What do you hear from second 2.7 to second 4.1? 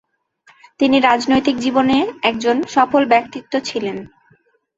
সফল ব্যক্তিত্ব ছিলেন।